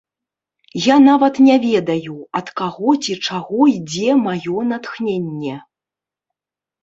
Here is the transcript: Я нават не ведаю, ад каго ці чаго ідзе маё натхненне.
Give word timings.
Я 0.83 0.95
нават 1.07 1.35
не 1.47 1.57
ведаю, 1.65 2.15
ад 2.39 2.47
каго 2.61 2.89
ці 3.03 3.17
чаго 3.27 3.59
ідзе 3.75 4.09
маё 4.25 4.57
натхненне. 4.73 5.53